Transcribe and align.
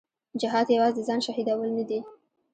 جهاد 0.41 0.67
یوازې 0.75 0.95
د 1.03 1.05
ځان 1.07 1.19
شهیدول 1.25 1.69
نه 1.77 1.83
دي. 1.89 1.99